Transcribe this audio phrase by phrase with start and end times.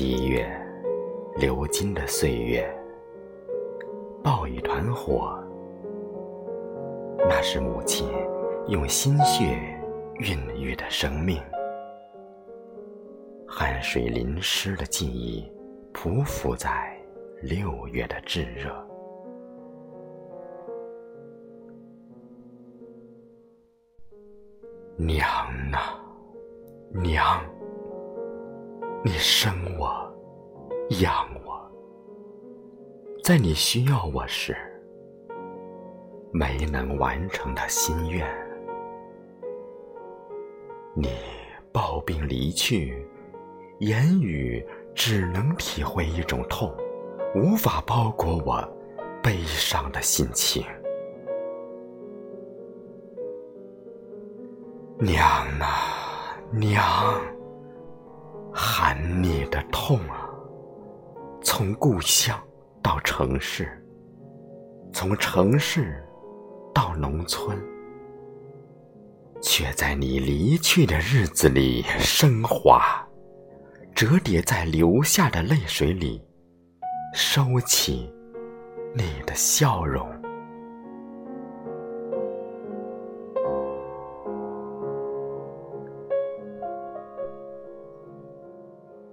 [0.00, 0.48] 七月，
[1.38, 2.72] 流金的岁月，
[4.22, 5.36] 抱一团火，
[7.28, 8.08] 那是母亲
[8.68, 9.58] 用心血
[10.20, 11.42] 孕育的生命。
[13.44, 15.52] 汗水淋湿的记忆，
[15.92, 16.96] 匍匐在
[17.42, 18.72] 六月的炙热。
[24.96, 25.26] 娘
[25.72, 26.00] 啊，
[26.92, 27.42] 娘！
[29.04, 30.12] 你生我，
[31.00, 31.12] 养
[31.46, 31.70] 我，
[33.22, 34.56] 在你需要我时，
[36.32, 38.26] 没能完成的心愿。
[40.94, 41.10] 你
[41.72, 43.06] 抱病离去，
[43.78, 44.66] 言语
[44.96, 46.74] 只能体会一种痛，
[47.36, 48.68] 无法包裹我
[49.22, 50.64] 悲伤的心情。
[54.98, 55.22] 娘
[55.60, 57.37] 啊，娘！
[58.70, 60.28] 寒你的痛啊，
[61.42, 62.38] 从故乡
[62.82, 63.82] 到城市，
[64.92, 66.04] 从城市
[66.74, 67.58] 到农村，
[69.40, 73.02] 却在你离去的日子里升华，
[73.94, 76.22] 折叠在流下的泪水里，
[77.14, 78.12] 收起
[78.94, 80.06] 你的笑容。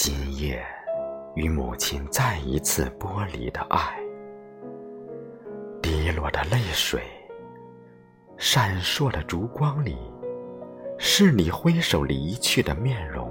[0.00, 0.64] 今夜，
[1.34, 3.98] 与母亲再一次剥离的爱，
[5.82, 7.02] 滴落的泪水，
[8.36, 9.96] 闪烁的烛光里，
[10.98, 13.28] 是你挥手离去的面容，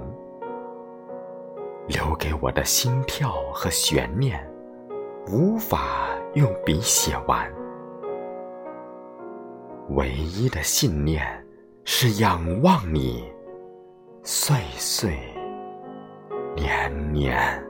[1.86, 4.38] 留给我的心跳和悬念，
[5.26, 5.88] 无法
[6.34, 7.50] 用笔写完。
[9.92, 11.24] 唯一的信念
[11.86, 13.24] 是仰望你，
[14.22, 15.18] 岁岁。
[16.58, 17.67] 年年。